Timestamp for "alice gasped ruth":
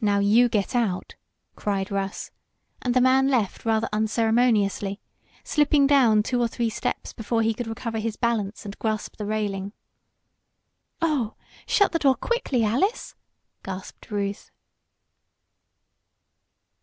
12.64-14.50